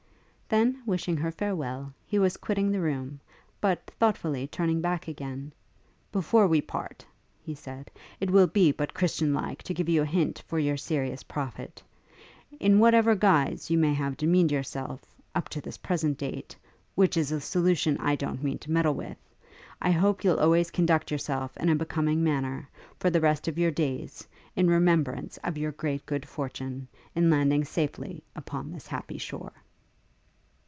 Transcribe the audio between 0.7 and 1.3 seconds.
wishing